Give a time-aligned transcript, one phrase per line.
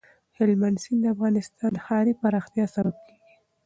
[0.37, 3.35] هلمند سیند د افغانستان د ښاري پراختیا سبب کېږي.